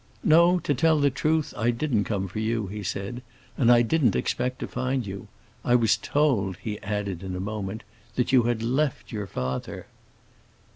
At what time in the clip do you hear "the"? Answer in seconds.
0.99-1.11